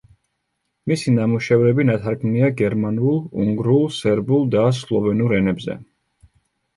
[0.91, 5.77] მისი ნამუშევრები ნათარგმნია გერმანულ, უნგრულ, სერბულ და სლოვენურ ენებზე.